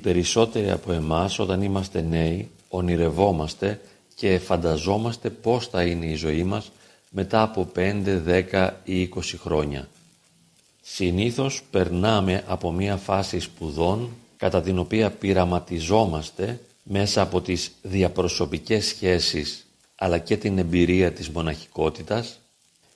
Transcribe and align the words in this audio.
Οι 0.00 0.02
περισσότεροι 0.02 0.70
από 0.70 0.92
εμάς 0.92 1.38
όταν 1.38 1.62
είμαστε 1.62 2.00
νέοι 2.00 2.50
ονειρευόμαστε 2.68 3.80
και 4.14 4.38
φανταζόμαστε 4.38 5.30
πώς 5.30 5.66
θα 5.66 5.82
είναι 5.82 6.06
η 6.06 6.14
ζωή 6.14 6.42
μας 6.42 6.70
μετά 7.10 7.42
από 7.42 7.68
5, 7.76 8.22
10 8.50 8.70
ή 8.84 9.08
20 9.14 9.20
χρόνια. 9.38 9.88
Συνήθως 10.82 11.62
περνάμε 11.70 12.44
από 12.46 12.72
μία 12.72 12.96
φάση 12.96 13.38
σπουδών 13.38 14.10
κατά 14.36 14.62
την 14.62 14.78
οποία 14.78 15.10
πειραματιζόμαστε 15.10 16.60
μέσα 16.82 17.22
από 17.22 17.40
τις 17.40 17.72
διαπροσωπικές 17.82 18.86
σχέσεις 18.86 19.66
αλλά 19.94 20.18
και 20.18 20.36
την 20.36 20.58
εμπειρία 20.58 21.12
της 21.12 21.28
μοναχικότητας, 21.28 22.38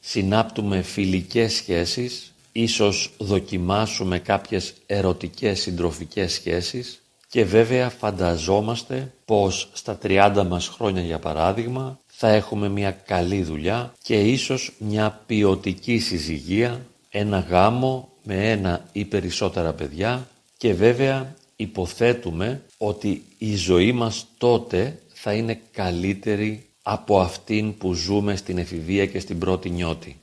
συνάπτουμε 0.00 0.82
φιλικές 0.82 1.52
σχέσεις, 1.52 2.34
ίσως 2.56 3.10
δοκιμάσουμε 3.18 4.18
κάποιες 4.18 4.74
ερωτικές 4.86 5.60
συντροφικές 5.60 6.32
σχέσεις 6.32 7.02
και 7.28 7.45
βέβαια 7.45 7.88
φανταζόμαστε 7.90 9.12
πως 9.24 9.68
στα 9.72 9.98
30 10.02 10.45
μας 10.48 10.68
χρόνια 10.68 11.02
για 11.02 11.18
παράδειγμα 11.18 11.98
θα 12.06 12.28
έχουμε 12.28 12.68
μια 12.68 12.90
καλή 12.90 13.42
δουλειά 13.42 13.95
και 14.02 14.20
ίσως 14.20 14.72
μια 14.78 15.22
ποιοτική 15.26 15.98
συζυγία, 15.98 16.86
ένα 17.10 17.38
γάμο 17.38 18.09
με 18.22 18.50
ένα 18.50 18.88
ή 18.92 19.04
περισσότερα 19.04 19.73
παιδιά 19.73 20.28
και 20.56 20.74
βέβαια 20.74 21.34
υποθέτουμε 21.56 22.62
ότι 22.78 23.23
η 23.38 23.56
ζωή 23.56 23.92
μας 23.92 24.26
τότε 24.38 24.98
θα 25.12 25.32
είναι 25.32 25.60
καλύτερη 25.73 26.68
από 26.82 27.20
αυτήν 27.20 27.76
που 27.76 27.92
ζούμε 27.92 28.36
στην 28.36 28.59
εφηβεία 28.59 29.07
και 29.07 29.20
στην 29.20 29.38
πρώτη 29.38 29.70
νιώτη. 29.70 30.18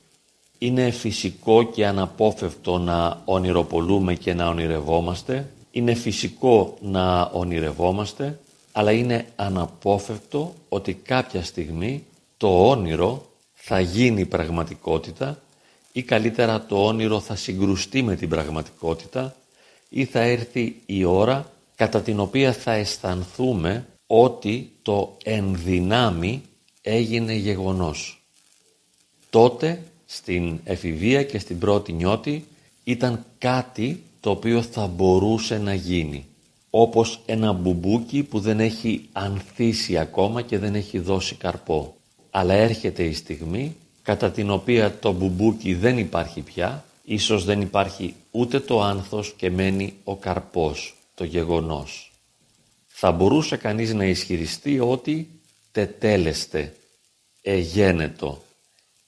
Είναι 0.62 0.90
φυσικό 0.90 1.62
και 1.62 1.86
αναπόφευκτο 1.86 2.78
να 2.78 3.22
ονειροπολούμε 3.24 4.14
και 4.14 4.34
να 4.34 4.48
ονειρευόμαστε. 4.48 5.52
Είναι 5.70 5.94
φυσικό 5.94 6.76
να 6.80 7.22
ονειρευόμαστε, 7.22 8.40
αλλά 8.72 8.92
είναι 8.92 9.26
αναπόφευκτο 9.36 10.54
ότι 10.68 10.94
κάποια 10.94 11.44
στιγμή 11.44 12.04
το 12.36 12.68
όνειρο 12.68 13.26
θα 13.52 13.80
γίνει 13.80 14.26
πραγματικότητα 14.26 15.42
ή 15.92 16.02
καλύτερα 16.02 16.64
το 16.66 16.86
όνειρο 16.86 17.20
θα 17.20 17.36
συγκρουστεί 17.36 18.02
με 18.02 18.16
την 18.16 18.28
πραγματικότητα 18.28 19.36
ή 19.88 20.04
θα 20.04 20.20
έρθει 20.20 20.82
η 20.86 21.04
ώρα 21.04 21.50
κατά 21.74 22.00
την 22.00 22.20
οποία 22.20 22.52
θα 22.52 22.72
αισθανθούμε 22.72 23.86
ότι 24.06 24.72
το 24.82 25.16
ενδυνάμει 25.24 26.42
έγινε 26.82 27.32
γεγονός. 27.32 28.22
Τότε 29.30 29.82
στην 30.14 30.60
εφηβεία 30.64 31.22
και 31.22 31.38
στην 31.38 31.58
πρώτη 31.58 31.92
νιώτη 31.92 32.44
ήταν 32.84 33.24
κάτι 33.38 34.02
το 34.20 34.30
οποίο 34.30 34.62
θα 34.62 34.86
μπορούσε 34.86 35.58
να 35.58 35.74
γίνει. 35.74 36.26
Όπως 36.70 37.20
ένα 37.26 37.52
μπουμπούκι 37.52 38.22
που 38.22 38.40
δεν 38.40 38.60
έχει 38.60 39.08
ανθίσει 39.12 39.98
ακόμα 39.98 40.42
και 40.42 40.58
δεν 40.58 40.74
έχει 40.74 40.98
δώσει 40.98 41.34
καρπό. 41.34 41.94
Αλλά 42.30 42.54
έρχεται 42.54 43.02
η 43.02 43.12
στιγμή 43.12 43.76
κατά 44.02 44.30
την 44.30 44.50
οποία 44.50 44.98
το 44.98 45.12
μπουμπούκι 45.12 45.74
δεν 45.74 45.98
υπάρχει 45.98 46.40
πια, 46.40 46.84
ίσως 47.04 47.44
δεν 47.44 47.60
υπάρχει 47.60 48.14
ούτε 48.30 48.60
το 48.60 48.82
άνθος 48.82 49.34
και 49.36 49.50
μένει 49.50 49.94
ο 50.04 50.16
καρπός, 50.16 50.94
το 51.14 51.24
γεγονός. 51.24 52.12
Θα 52.86 53.12
μπορούσε 53.12 53.56
κανείς 53.56 53.94
να 53.94 54.04
ισχυριστεί 54.04 54.80
ότι 54.80 55.28
τετέλεσται, 55.72 56.74
εγένετο, 57.42 58.42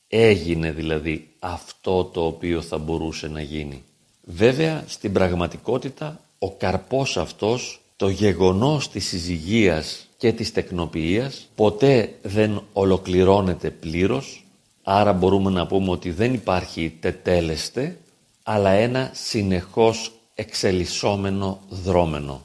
έγινε 0.08 0.72
δηλαδή 0.72 1.28
αυτό 1.38 2.04
το 2.04 2.26
οποίο 2.26 2.62
θα 2.62 2.78
μπορούσε 2.78 3.28
να 3.28 3.40
γίνει. 3.40 3.82
Βέβαια, 4.24 4.84
στην 4.86 5.12
πραγματικότητα, 5.12 6.20
ο 6.38 6.50
καρπός 6.52 7.16
αυτός, 7.16 7.80
το 7.96 8.08
γεγονός 8.08 8.88
της 8.88 9.06
συζυγίας 9.06 10.08
και 10.16 10.32
της 10.32 10.52
τεκνοποιίας, 10.52 11.48
ποτέ 11.54 12.14
δεν 12.22 12.62
ολοκληρώνεται 12.72 13.70
πλήρως, 13.70 14.44
άρα 14.82 15.12
μπορούμε 15.12 15.50
να 15.50 15.66
πούμε 15.66 15.90
ότι 15.90 16.10
δεν 16.10 16.34
υπάρχει 16.34 16.96
τετέλεστε, 17.00 17.98
αλλά 18.42 18.70
ένα 18.70 19.10
συνεχώς 19.14 20.12
εξελισσόμενο 20.34 21.60
δρόμενο. 21.68 22.44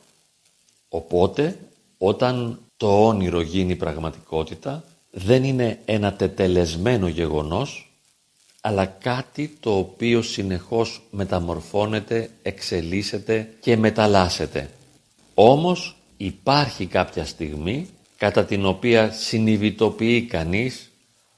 Οπότε, 0.90 1.60
όταν 1.98 2.60
το 2.78 3.08
όνειρο 3.08 3.42
γίνει 3.42 3.76
πραγματικότητα, 3.76 4.84
δεν 5.12 5.44
είναι 5.44 5.80
ένα 5.86 6.14
τετελεσμένο 6.14 7.08
γεγονός, 7.08 7.92
αλλά 8.62 8.86
κάτι 8.86 9.58
το 9.60 9.78
οποίο 9.78 10.22
συνεχώς 10.22 11.02
μεταμορφώνεται, 11.12 12.30
εξελίσσεται 12.42 13.54
και 13.60 13.78
μεταλλάσσεται. 13.78 14.70
Όμως 15.34 15.96
υπάρχει 16.18 16.86
κάποια 16.86 17.26
στιγμή 17.26 17.90
κατά 18.18 18.46
την 18.46 18.66
οποία 18.66 19.12
συνειδητοποιεί 19.12 20.22
κανείς 20.22 20.92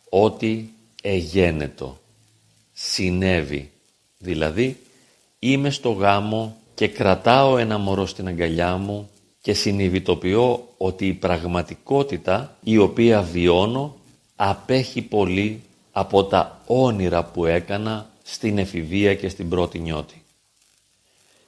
ότι 0.09 0.73
εγένετο, 1.01 1.99
συνέβη. 2.73 3.71
Δηλαδή 4.17 4.79
είμαι 5.39 5.69
στο 5.69 5.91
γάμο 5.91 6.57
και 6.73 6.87
κρατάω 6.87 7.57
ένα 7.57 7.77
μωρό 7.77 8.05
στην 8.05 8.27
αγκαλιά 8.27 8.77
μου 8.77 9.09
και 9.41 9.53
συνειδητοποιώ 9.53 10.67
ότι 10.77 11.07
η 11.07 11.13
πραγματικότητα 11.13 12.57
η 12.63 12.77
οποία 12.77 13.21
βιώνω 13.21 13.95
απέχει 14.35 15.01
πολύ 15.01 15.61
από 15.91 16.23
τα 16.23 16.61
όνειρα 16.65 17.23
που 17.23 17.45
έκανα 17.45 18.09
στην 18.23 18.57
εφηβεία 18.57 19.15
και 19.15 19.29
στην 19.29 19.49
πρώτη 19.49 19.79
νιώτη. 19.79 20.23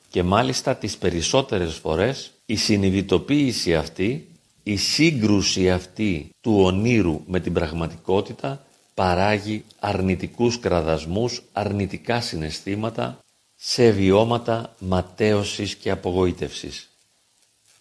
Και 0.09 0.24
μάλιστα 0.24 0.76
τις 0.76 0.98
περισσότερες 0.98 1.74
φορές 1.74 2.32
η 2.46 2.56
συνειδητοποίηση 2.56 3.76
αυτή, 3.76 4.28
η 4.64 4.76
σύγκρουση 4.78 5.72
αυτή 5.72 6.30
του 6.42 6.59
ονείρου 6.59 7.22
με 7.28 7.40
την 7.40 7.53
πραγματικότητα 7.53 8.66
παράγει 8.94 9.64
αρνητικούς 9.80 10.59
κραδασμούς, 10.59 11.42
αρνητικά 11.53 12.22
συναισθήματα 12.22 13.20
σε 13.56 13.90
βιώματα 13.90 14.76
ματέωσης 14.80 15.76
και 15.76 15.92
απογοήτευσης. 15.92 16.93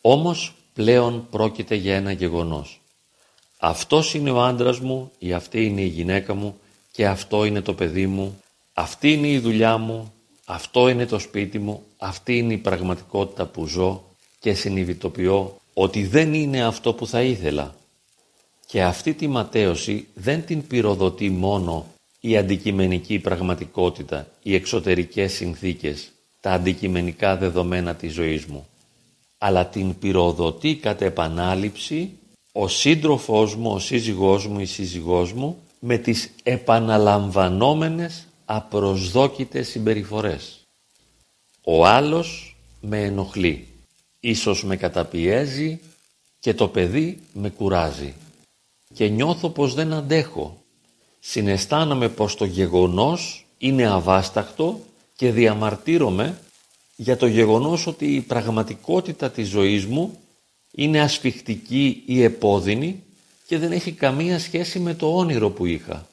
Όμως 0.04 0.54
πλέον 0.72 1.26
πρόκειται 1.30 1.74
για 1.74 1.96
ένα 1.96 2.12
γεγονός. 2.12 2.80
Αυτός 3.58 4.14
είναι 4.14 4.30
ο 4.30 4.42
άντρας 4.42 4.78
μου 4.78 5.10
ή 5.18 5.32
αυτή 5.32 5.64
είναι 5.64 5.80
η 5.80 5.86
γυναίκα 5.86 6.34
μου 6.34 6.58
και 6.92 7.06
αυτό 7.06 7.44
είναι 7.44 7.60
το 7.60 7.74
παιδί 7.74 8.06
μου, 8.06 8.42
αυτή 8.72 9.12
είναι 9.12 9.28
η 9.28 9.38
δουλειά 9.38 9.76
μου, 9.78 10.12
αυτό 10.46 10.88
είναι 10.88 11.06
το 11.06 11.18
σπίτι 11.18 11.58
μου, 11.58 11.82
αυτή 11.98 12.38
είναι 12.38 12.52
η 12.52 12.56
πραγματικότητα 12.56 13.46
που 13.46 13.66
ζω 13.66 14.04
και 14.40 14.54
συνειδητοποιώ 14.54 15.56
ότι 15.74 16.06
δεν 16.06 16.34
είναι 16.34 16.64
αυτό 16.64 16.92
που 16.92 17.06
θα 17.06 17.22
ήθελα. 17.22 17.74
Και 18.66 18.82
αυτή 18.82 19.14
τη 19.14 19.26
ματέωση 19.26 20.06
δεν 20.14 20.44
την 20.44 20.66
πυροδοτεί 20.66 21.30
μόνο 21.30 21.86
η 22.20 22.36
αντικειμενική 22.36 23.18
πραγματικότητα, 23.18 24.28
οι 24.42 24.54
εξωτερικές 24.54 25.32
συνθήκες, 25.32 26.10
τα 26.40 26.52
αντικειμενικά 26.52 27.36
δεδομένα 27.36 27.94
της 27.94 28.12
ζωής 28.12 28.46
μου 28.46 28.66
αλλά 29.44 29.66
την 29.66 29.98
πυροδοτεί 29.98 30.76
κατ' 30.76 31.02
επανάληψη 31.02 32.18
ο 32.52 32.68
σύντροφός 32.68 33.54
μου, 33.54 33.70
ο 33.72 33.78
σύζυγός 33.78 34.46
μου, 34.46 34.60
η 34.60 34.64
σύζυγός 34.64 35.32
μου 35.32 35.58
με 35.78 35.98
τις 35.98 36.30
επαναλαμβανόμενες 36.42 38.26
απροσδόκητες 38.44 39.68
συμπεριφορές. 39.68 40.60
Ο 41.64 41.86
άλλος 41.86 42.56
με 42.80 43.02
ενοχλεί, 43.02 43.68
ίσως 44.20 44.64
με 44.64 44.76
καταπιέζει 44.76 45.80
και 46.38 46.54
το 46.54 46.68
παιδί 46.68 47.20
με 47.32 47.50
κουράζει 47.50 48.14
και 48.94 49.08
νιώθω 49.08 49.48
πως 49.48 49.74
δεν 49.74 49.92
αντέχω. 49.92 50.62
Συναισθάνομαι 51.20 52.08
πως 52.08 52.34
το 52.34 52.44
γεγονός 52.44 53.46
είναι 53.58 53.86
αβάσταχτο 53.86 54.80
και 55.16 55.32
διαμαρτύρομαι 55.32 56.38
για 56.96 57.16
το 57.16 57.26
γεγονός 57.26 57.86
ότι 57.86 58.14
η 58.14 58.20
πραγματικότητα 58.20 59.30
της 59.30 59.48
ζωής 59.48 59.86
μου 59.86 60.18
είναι 60.70 61.00
ασφιχτική 61.00 62.02
ή 62.06 62.22
επώδυνη 62.22 63.02
και 63.46 63.58
δεν 63.58 63.72
έχει 63.72 63.92
καμία 63.92 64.38
σχέση 64.38 64.78
με 64.78 64.94
το 64.94 65.16
όνειρο 65.16 65.50
που 65.50 65.66
είχα. 65.66 66.08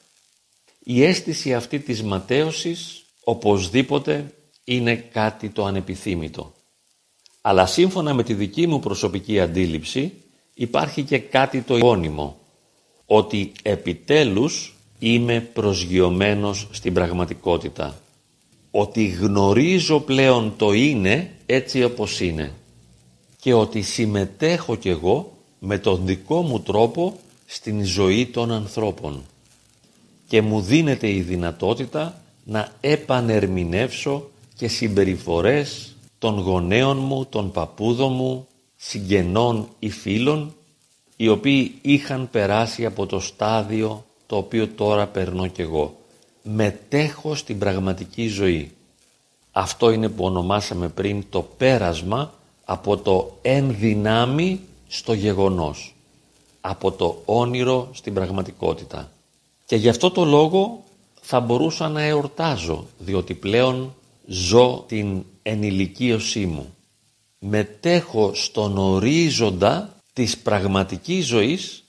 Η 0.78 1.04
αίσθηση 1.04 1.54
αυτή 1.54 1.78
της 1.78 2.02
ματέωσης 2.02 3.04
οπωσδήποτε 3.24 4.34
είναι 4.64 4.96
κάτι 4.96 5.48
το 5.48 5.64
ανεπιθύμητο. 5.64 6.52
Αλλά 7.40 7.66
σύμφωνα 7.66 8.14
με 8.14 8.22
τη 8.22 8.34
δική 8.34 8.66
μου 8.66 8.80
προσωπική 8.80 9.40
αντίληψη 9.40 10.12
υπάρχει 10.54 11.02
και 11.02 11.18
κάτι 11.18 11.60
το 11.60 11.78
γόνιμο, 11.78 12.38
ότι 13.06 13.52
επιτέλους 13.62 14.74
είμαι 14.98 15.40
προσγειωμένος 15.40 16.68
στην 16.70 16.94
πραγματικότητα 16.94 18.00
ότι 18.70 19.06
γνωρίζω 19.06 20.00
πλέον 20.00 20.54
το 20.56 20.72
είναι 20.72 21.30
έτσι 21.46 21.84
όπως 21.84 22.20
είναι 22.20 22.52
και 23.40 23.54
ότι 23.54 23.82
συμμετέχω 23.82 24.76
κι 24.76 24.88
εγώ 24.88 25.32
με 25.58 25.78
τον 25.78 26.00
δικό 26.04 26.42
μου 26.42 26.60
τρόπο 26.60 27.18
στην 27.46 27.84
ζωή 27.84 28.26
των 28.26 28.52
ανθρώπων 28.52 29.22
και 30.28 30.42
μου 30.42 30.60
δίνεται 30.60 31.10
η 31.10 31.20
δυνατότητα 31.20 32.22
να 32.44 32.72
επανερμηνεύσω 32.80 34.30
και 34.56 34.68
συμπεριφορές 34.68 35.96
των 36.18 36.38
γονέων 36.38 36.96
μου, 36.98 37.26
των 37.26 37.50
παππούδων 37.50 38.12
μου, 38.12 38.46
συγγενών 38.76 39.68
ή 39.78 39.90
φίλων, 39.90 40.54
οι 41.16 41.28
οποίοι 41.28 41.74
είχαν 41.82 42.28
περάσει 42.30 42.86
από 42.86 43.06
το 43.06 43.20
στάδιο 43.20 44.04
το 44.26 44.36
οποίο 44.36 44.68
τώρα 44.68 45.06
περνώ 45.06 45.46
κι 45.46 45.60
εγώ. 45.60 45.99
Μετέχω 46.42 47.34
στην 47.34 47.58
πραγματική 47.58 48.28
ζωή. 48.28 48.72
Αυτό 49.52 49.90
είναι 49.90 50.08
που 50.08 50.24
ονομάσαμε 50.24 50.88
πριν 50.88 51.24
το 51.30 51.42
πέρασμα 51.42 52.34
από 52.64 52.96
το 52.96 53.38
εν 53.42 53.76
δυνάμει 53.78 54.60
στο 54.88 55.12
γεγονός. 55.12 55.94
Από 56.60 56.92
το 56.92 57.22
όνειρο 57.24 57.90
στην 57.92 58.14
πραγματικότητα. 58.14 59.10
Και 59.66 59.76
γι' 59.76 59.88
αυτό 59.88 60.10
το 60.10 60.24
λόγο 60.24 60.84
θα 61.20 61.40
μπορούσα 61.40 61.88
να 61.88 62.02
εορτάζω, 62.02 62.86
διότι 62.98 63.34
πλέον 63.34 63.94
ζω 64.26 64.84
την 64.88 65.24
ενηλικίωσή 65.42 66.46
μου. 66.46 66.74
Μετέχω 67.38 68.34
στον 68.34 68.78
ορίζοντα 68.78 69.96
της 70.12 70.38
πραγματικής 70.38 71.26
ζωής 71.26 71.84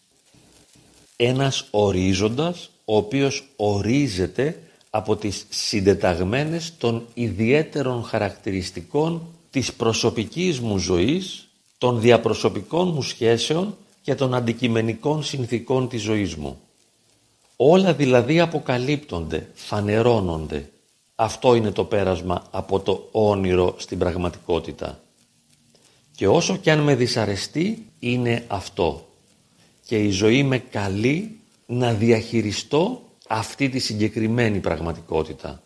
ένας 1.16 1.68
ορίζοντας 1.72 2.70
ο 2.86 2.96
οποίος 2.96 3.48
ορίζεται 3.56 4.62
από 4.90 5.16
τις 5.16 5.46
συντεταγμένες 5.50 6.74
των 6.78 7.06
ιδιαίτερων 7.14 8.04
χαρακτηριστικών 8.04 9.22
της 9.50 9.74
προσωπικής 9.74 10.60
μου 10.60 10.78
ζωής, 10.78 11.48
των 11.78 12.02
διαπροσωπικών 12.02 12.88
μου 12.88 13.02
σχέσεων 13.02 13.78
και 14.02 14.16
των 14.16 14.34
αντικειμενικών 14.34 15.24
συνθήκων 15.24 15.90
της 15.90 16.02
ζωής 16.02 16.36
μου. 16.36 16.60
Όλα 17.56 17.94
δηλαδή 17.94 18.40
αποκαλύπτονται, 18.40 19.48
φανερώνονται. 19.54 20.70
Αυτό 21.16 21.56
είναι 21.56 21.72
το 21.72 21.84
πέρασμα 21.84 22.44
από 22.52 22.80
το 22.80 23.08
όνειρο 23.12 23.76
στην 23.78 23.98
πραγματικότητα. 23.98 25.00
Και 26.16 26.28
όσο 26.28 26.58
κι 26.58 26.70
αν 26.70 26.80
με 26.80 26.96
δυσαρεστεί 26.96 27.86
είναι 28.00 28.46
αυτό. 28.48 29.08
Και 29.86 29.98
η 29.98 30.10
ζωή 30.10 30.44
με 30.44 30.58
καλεί 30.58 31.40
να 31.66 31.94
διαχειριστώ 31.94 33.02
αυτή 33.28 33.70
τη 33.70 33.80
συγκεκριμένη 33.80 34.60
πραγματικότητα. 34.60 35.64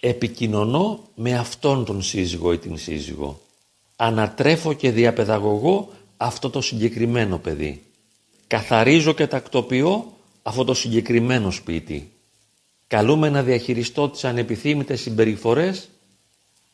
Επικοινωνώ 0.00 1.00
με 1.14 1.38
αυτόν 1.38 1.84
τον 1.84 2.02
σύζυγο 2.02 2.52
ή 2.52 2.58
την 2.58 2.78
σύζυγο. 2.78 3.40
Ανατρέφω 3.96 4.72
και 4.72 4.90
διαπαιδαγωγώ 4.90 5.88
αυτό 6.16 6.50
το 6.50 6.60
συγκεκριμένο 6.60 7.38
παιδί. 7.38 7.82
Καθαρίζω 8.46 9.12
και 9.12 9.26
τακτοποιώ 9.26 10.12
αυτό 10.42 10.64
το 10.64 10.74
συγκεκριμένο 10.74 11.50
σπίτι. 11.50 12.10
Καλούμε 12.86 13.28
να 13.30 13.42
διαχειριστώ 13.42 14.08
τις 14.08 14.24
ανεπιθύμητες 14.24 15.00
συμπεριφορές 15.00 15.88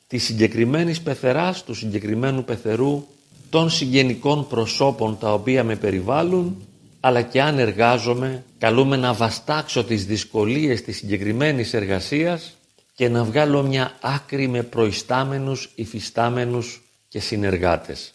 της 0.06 0.24
συγκεκριμένης 0.24 1.00
πεθεράς, 1.00 1.64
του 1.64 1.74
συγκεκριμένου 1.74 2.44
πεθερού, 2.44 3.06
των 3.50 3.70
συγγενικών 3.70 4.46
προσώπων 4.46 5.18
τα 5.18 5.32
οποία 5.32 5.64
με 5.64 5.76
περιβάλλουν, 5.76 6.67
αλλά 7.08 7.22
και 7.22 7.42
αν 7.42 7.58
εργάζομαι, 7.58 8.44
καλούμε 8.58 8.96
να 8.96 9.12
βαστάξω 9.12 9.84
τις 9.84 10.06
δυσκολίες 10.06 10.82
της 10.82 10.96
συγκεκριμένης 10.96 11.74
εργασίας 11.74 12.56
και 12.94 13.08
να 13.08 13.24
βγάλω 13.24 13.62
μια 13.62 13.92
άκρη 14.00 14.48
με 14.48 14.62
προϊστάμενους, 14.62 15.70
υφιστάμενους 15.74 16.82
και 17.08 17.20
συνεργάτες. 17.20 18.12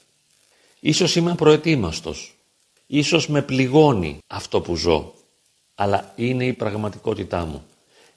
Ίσως 0.80 1.16
είμαι 1.16 1.36
προετοίμαστος, 1.36 2.36
ίσως 2.88 3.28
με 3.28 3.42
πληγώνει 3.42 4.18
αυτό 4.28 4.62
που 4.62 4.75
ζω, 4.75 5.13
αλλά 5.75 6.13
είναι 6.16 6.46
η 6.46 6.54
πραγματικότητά 6.54 7.46
μου. 7.46 7.63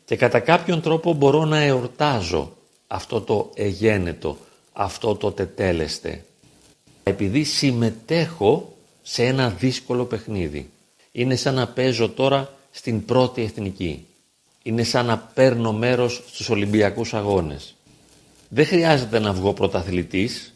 Και 0.04 0.16
κατά 0.16 0.40
κάποιον 0.40 0.80
τρόπο 0.80 1.12
μπορώ 1.12 1.44
να 1.44 1.58
εορτάζω 1.58 2.56
αυτό 2.86 3.20
το 3.20 3.50
εγένετο, 3.54 4.38
αυτό 4.72 5.14
το 5.14 5.32
τετέλεστε. 5.32 6.24
Επειδή 7.02 7.44
συμμετέχω 7.44 8.75
σε 9.08 9.24
ένα 9.24 9.48
δύσκολο 9.48 10.04
παιχνίδι. 10.04 10.70
Είναι 11.12 11.36
σαν 11.36 11.54
να 11.54 11.66
παίζω 11.68 12.08
τώρα 12.08 12.52
στην 12.70 13.04
πρώτη 13.04 13.42
εθνική. 13.42 14.06
Είναι 14.62 14.82
σαν 14.82 15.06
να 15.06 15.18
παίρνω 15.18 15.72
μέρος 15.72 16.22
στους 16.26 16.48
Ολυμπιακούς 16.48 17.14
Αγώνες. 17.14 17.74
Δεν 18.48 18.66
χρειάζεται 18.66 19.18
να 19.18 19.32
βγω 19.32 19.52
πρωταθλητής, 19.52 20.54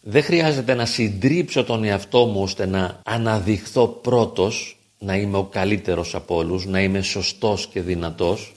δεν 0.00 0.22
χρειάζεται 0.22 0.74
να 0.74 0.86
συντρίψω 0.86 1.64
τον 1.64 1.84
εαυτό 1.84 2.26
μου 2.26 2.42
ώστε 2.42 2.66
να 2.66 3.00
αναδειχθώ 3.04 3.86
πρώτος, 3.86 4.78
να 4.98 5.16
είμαι 5.16 5.36
ο 5.36 5.44
καλύτερος 5.44 6.14
από 6.14 6.36
όλους, 6.36 6.66
να 6.66 6.82
είμαι 6.82 7.02
σωστός 7.02 7.66
και 7.66 7.80
δυνατός. 7.80 8.54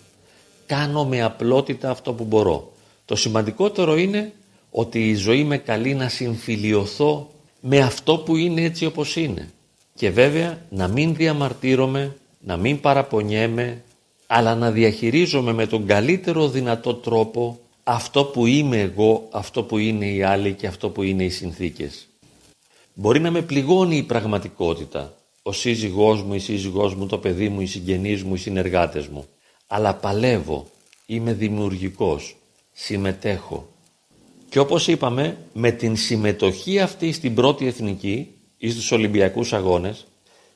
Κάνω 0.65 1.05
με 1.05 1.21
απλότητα 1.21 1.89
αυτό 1.89 2.13
που 2.13 2.23
μπορώ. 2.23 2.71
Το 3.05 3.15
σημαντικότερο 3.15 3.97
είναι 3.97 4.33
ότι 4.71 5.09
η 5.09 5.15
ζωή 5.15 5.43
με 5.43 5.57
καλεί 5.57 5.93
να 5.93 6.09
συμφιλιωθώ 6.09 7.29
με 7.67 7.79
αυτό 7.79 8.17
που 8.17 8.35
είναι 8.35 8.61
έτσι 8.61 8.85
όπως 8.85 9.15
είναι. 9.15 9.49
Και 9.95 10.09
βέβαια 10.09 10.65
να 10.69 10.87
μην 10.87 11.15
διαμαρτύρομαι, 11.15 12.17
να 12.39 12.57
μην 12.57 12.79
παραπονιέμαι, 12.79 13.83
αλλά 14.27 14.55
να 14.55 14.71
διαχειρίζομαι 14.71 15.53
με 15.53 15.65
τον 15.67 15.85
καλύτερο 15.85 16.49
δυνατό 16.49 16.93
τρόπο 16.93 17.59
αυτό 17.83 18.23
που 18.23 18.45
είμαι 18.45 18.79
εγώ, 18.79 19.27
αυτό 19.31 19.63
που 19.63 19.77
είναι 19.77 20.05
οι 20.05 20.23
άλλοι 20.23 20.53
και 20.53 20.67
αυτό 20.67 20.89
που 20.89 21.03
είναι 21.03 21.23
οι 21.23 21.29
συνθήκες. 21.29 22.07
Μπορεί 22.93 23.19
να 23.19 23.31
με 23.31 23.41
πληγώνει 23.41 23.97
η 23.97 24.03
πραγματικότητα, 24.03 25.13
ο 25.41 25.51
σύζυγός 25.51 26.23
μου, 26.23 26.33
η 26.33 26.39
σύζυγός 26.39 26.95
μου, 26.95 27.05
το 27.05 27.17
παιδί 27.17 27.49
μου, 27.49 27.61
οι 27.61 27.65
συγγενείς 27.65 28.23
μου, 28.23 28.33
οι 28.33 28.37
συνεργάτες 28.37 29.07
μου. 29.07 29.27
Αλλά 29.67 29.95
παλεύω, 29.95 30.67
είμαι 31.05 31.33
δημιουργικός, 31.33 32.35
συμμετέχω. 32.73 33.67
Και 34.49 34.59
όπως 34.59 34.87
είπαμε, 34.87 35.37
με 35.53 35.71
την 35.71 35.95
συμμετοχή 35.95 36.79
αυτή 36.79 37.11
στην 37.11 37.33
πρώτη 37.35 37.67
εθνική 37.67 38.27
ή 38.57 38.69
στους 38.69 38.91
Ολυμπιακούς 38.91 39.53
Αγώνες, 39.53 40.05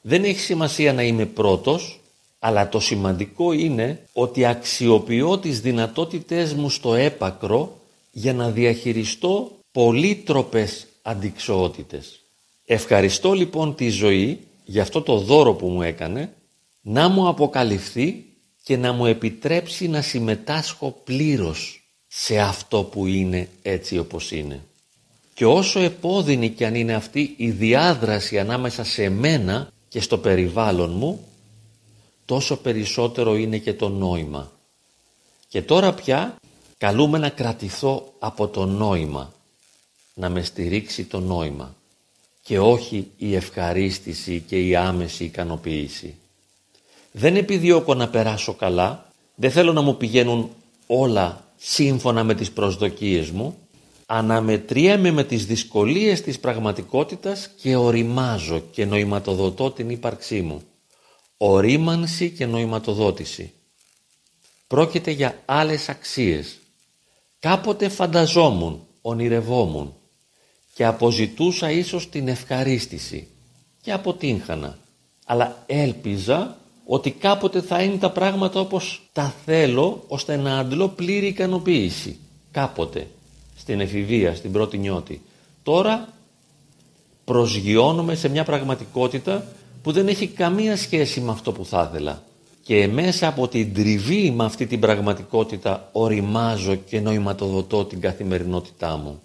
δεν 0.02 0.24
έχει 0.24 0.40
σημασία 0.40 0.94
να 0.94 1.04
είμαι 1.04 1.26
πρώτος, 1.26 2.00
αλλά 2.40 2.70
το 2.70 2.80
σημαντικό 2.80 3.52
είναι 3.52 4.06
ότι 4.14 4.46
αξιοποιώ 4.46 5.38
τις 5.38 5.62
δυνατότητές 5.62 6.54
μου 6.54 6.70
στο 6.70 6.94
έπακρο 6.94 7.80
για 8.12 8.34
να 8.34 8.50
διαχειριστώ 8.50 9.52
πολύτροπες 9.72 10.88
αντικσοότητες. 11.02 12.20
Ευχαριστώ 12.66 13.34
λοιπόν 13.34 13.76
τη 13.76 13.90
ζωή 13.90 14.40
για 14.64 14.82
αυτό 14.82 15.02
το 15.02 15.18
δώρο 15.18 15.54
που 15.54 15.68
μου 15.68 15.82
έκανε 15.82 16.34
να 16.82 17.08
μου 17.08 17.28
αποκαλυφθεί 17.28 18.26
και 18.64 18.78
να 18.78 18.92
μου 18.92 19.06
επιτρέψει 19.06 19.88
να 19.88 20.02
συμμετάσχω 20.02 21.02
πλήρως 21.04 21.79
σε 22.12 22.40
αυτό 22.40 22.84
που 22.84 23.06
είναι 23.06 23.50
έτσι 23.62 23.98
όπως 23.98 24.32
είναι. 24.32 24.64
Και 25.34 25.46
όσο 25.46 25.80
επώδυνη 25.80 26.50
και 26.50 26.66
αν 26.66 26.76
είναι 26.76 26.94
αυτή 26.94 27.34
η 27.38 27.52
διάδραση 27.52 28.40
ανάμεσα 28.40 28.84
σε 28.84 29.10
μένα 29.10 29.72
και 29.88 30.02
στο 30.02 30.18
περιβάλλον 30.18 30.92
μου, 30.92 31.28
τόσο 32.26 32.58
περισσότερο 32.58 33.36
είναι 33.36 33.58
και 33.58 33.74
το 33.74 33.90
νόημα. 33.90 34.52
Και 35.48 35.62
τώρα 35.62 35.94
πια 35.94 36.36
καλούμε 36.78 37.18
να 37.18 37.30
κρατηθώ 37.30 38.14
από 38.20 38.48
το 38.48 38.66
νόημα, 38.66 39.34
να 40.14 40.30
με 40.30 40.44
στηρίξει 40.44 41.04
το 41.06 41.20
νόημα 41.20 41.76
και 42.42 42.60
όχι 42.60 43.12
η 43.18 43.36
ευχαρίστηση 43.36 44.44
και 44.48 44.68
η 44.68 44.76
άμεση 44.76 45.24
ικανοποίηση. 45.24 46.16
Δεν 47.12 47.36
επιδιώκω 47.36 47.94
να 47.94 48.10
περάσω 48.10 48.54
καλά, 48.54 49.12
δεν 49.36 49.52
θέλω 49.52 49.74
να 49.74 49.82
μου 49.82 49.98
πηγαίνουν 49.98 50.50
όλα 50.88 51.49
σύμφωνα 51.60 52.24
με 52.24 52.36
τις 52.36 52.52
προσδοκίες 52.52 53.30
μου, 53.30 53.58
αναμετριέμαι 54.06 55.12
με 55.12 55.24
τις 55.24 55.46
δυσκολίες 55.46 56.22
της 56.22 56.40
πραγματικότητας 56.40 57.50
και 57.62 57.76
οριμάζω 57.76 58.60
και 58.60 58.86
νοηματοδοτώ 58.86 59.72
την 59.72 59.90
ύπαρξή 59.90 60.42
μου. 60.42 60.62
Ορίμανση 61.38 62.30
και 62.30 62.46
νοηματοδότηση. 62.46 63.54
Πρόκειται 64.68 65.12
για 65.12 65.42
άλλες 65.46 65.90
αξίες. 65.90 66.58
Κάποτε 67.40 67.90
φανταζόμουν, 67.90 68.88
ονειρευόμουν 69.02 69.94
και 70.74 70.86
αποζητούσα 70.86 71.72
ίσως 71.72 72.10
την 72.10 72.28
ευχαρίστηση 72.28 73.28
και 73.82 73.92
αποτύχανα. 73.92 74.78
Αλλά 75.26 75.64
έλπιζα 75.66 76.58
ότι 76.92 77.12
κάποτε 77.12 77.62
θα 77.62 77.82
είναι 77.82 77.98
τα 77.98 78.12
πράγματα 78.12 78.60
όπως 78.60 79.02
τα 79.14 79.34
θέλω 79.46 80.04
ώστε 80.08 80.36
να 80.36 80.58
αντλώ 80.58 80.88
πλήρη 80.88 81.28
ικανοποίηση. 81.28 82.20
Κάποτε, 82.52 83.08
στην 83.58 83.80
εφηβεία, 83.80 84.36
στην 84.36 84.52
πρώτη 84.52 84.78
νιώτη. 84.78 85.22
Τώρα 85.64 86.08
προσγειώνομαι 87.24 88.16
σε 88.16 88.30
μια 88.30 88.44
πραγματικότητα 88.44 89.46
που 89.82 89.92
δεν 89.92 90.08
έχει 90.08 90.28
καμία 90.28 90.78
σχέση 90.78 91.22
με 91.22 91.32
αυτό 91.32 91.52
που 91.52 91.66
θα 91.66 91.90
ήθελα. 91.92 92.24
Και 92.64 92.88
μέσα 92.88 93.28
από 93.28 93.48
την 93.48 93.74
τριβή 93.74 94.32
με 94.32 94.46
αυτή 94.46 94.66
την 94.66 94.80
πραγματικότητα 94.80 95.90
οριμάζω 95.92 96.76
και 96.76 97.00
νοηματοδοτώ 97.00 97.86
την 97.86 98.02
καθημερινότητά 98.02 98.98
μου. 98.98 99.22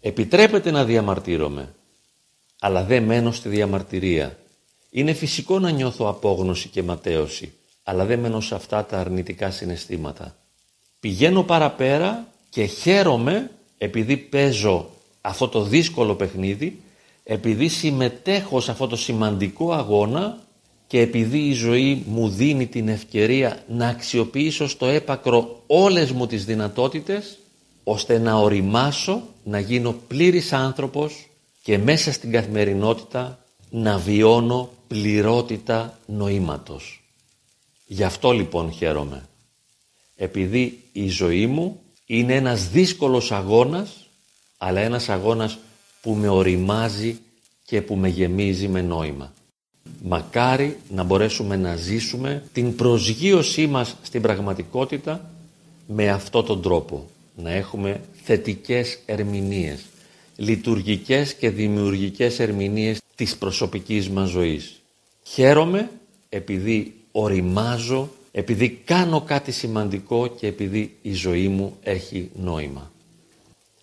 Επιτρέπεται 0.00 0.70
να 0.70 0.84
διαμαρτύρομαι, 0.84 1.74
αλλά 2.60 2.84
δεν 2.84 3.02
μένω 3.02 3.32
στη 3.32 3.48
διαμαρτυρία. 3.48 4.36
Είναι 4.90 5.12
φυσικό 5.12 5.58
να 5.58 5.70
νιώθω 5.70 6.08
απόγνωση 6.08 6.68
και 6.68 6.82
ματέωση, 6.82 7.52
αλλά 7.82 8.04
δεν 8.04 8.18
μένω 8.18 8.40
σε 8.40 8.54
αυτά 8.54 8.84
τα 8.84 8.98
αρνητικά 8.98 9.50
συναισθήματα. 9.50 10.36
Πηγαίνω 11.00 11.42
παραπέρα 11.42 12.26
και 12.50 12.64
χαίρομαι 12.64 13.50
επειδή 13.78 14.16
παίζω 14.16 14.90
αυτό 15.20 15.48
το 15.48 15.62
δύσκολο 15.62 16.14
παιχνίδι, 16.14 16.80
επειδή 17.24 17.68
συμμετέχω 17.68 18.60
σε 18.60 18.70
αυτό 18.70 18.86
το 18.86 18.96
σημαντικό 18.96 19.72
αγώνα 19.72 20.38
και 20.86 21.00
επειδή 21.00 21.38
η 21.38 21.52
ζωή 21.52 22.04
μου 22.06 22.28
δίνει 22.28 22.66
την 22.66 22.88
ευκαιρία 22.88 23.64
να 23.68 23.88
αξιοποιήσω 23.88 24.68
στο 24.68 24.86
έπακρο 24.86 25.62
όλες 25.66 26.10
μου 26.12 26.26
τις 26.26 26.44
δυνατότητες, 26.44 27.38
ώστε 27.84 28.18
να 28.18 28.34
οριμάσω, 28.34 29.22
να 29.44 29.58
γίνω 29.58 29.94
πλήρης 30.08 30.52
άνθρωπος 30.52 31.28
και 31.62 31.78
μέσα 31.78 32.12
στην 32.12 32.30
καθημερινότητα 32.30 33.44
να 33.70 33.98
βιώνω 33.98 34.70
πληρότητα 34.88 35.98
νοήματος. 36.06 37.02
Γι' 37.86 38.04
αυτό 38.04 38.32
λοιπόν 38.32 38.72
χαίρομαι. 38.72 39.28
Επειδή 40.16 40.82
η 40.92 41.08
ζωή 41.08 41.46
μου 41.46 41.80
είναι 42.06 42.34
ένας 42.34 42.68
δύσκολος 42.68 43.32
αγώνας, 43.32 44.06
αλλά 44.56 44.80
ένας 44.80 45.08
αγώνας 45.08 45.58
που 46.00 46.14
με 46.14 46.28
οριμάζει 46.28 47.18
και 47.64 47.82
που 47.82 47.96
με 47.96 48.08
γεμίζει 48.08 48.68
με 48.68 48.82
νόημα. 48.82 49.32
Μακάρι 50.02 50.78
να 50.90 51.02
μπορέσουμε 51.02 51.56
να 51.56 51.76
ζήσουμε 51.76 52.44
την 52.52 52.76
προσγείωσή 52.76 53.66
μας 53.66 53.96
στην 54.02 54.22
πραγματικότητα 54.22 55.30
με 55.86 56.10
αυτό 56.10 56.42
τον 56.42 56.62
τρόπο. 56.62 57.08
Να 57.36 57.50
έχουμε 57.50 58.00
θετικές 58.22 58.98
ερμηνείες, 59.06 59.84
λειτουργικές 60.36 61.34
και 61.34 61.50
δημιουργικές 61.50 62.38
ερμηνείες 62.38 63.00
της 63.16 63.36
προσωπικής 63.36 64.08
μας 64.08 64.28
ζωής. 64.28 64.80
Χαίρομαι 65.22 65.90
επειδή 66.28 66.94
οριμάζω, 67.12 68.10
επειδή 68.32 68.68
κάνω 68.84 69.20
κάτι 69.20 69.52
σημαντικό 69.52 70.26
και 70.26 70.46
επειδή 70.46 70.96
η 71.02 71.12
ζωή 71.12 71.48
μου 71.48 71.76
έχει 71.82 72.30
νόημα. 72.34 72.90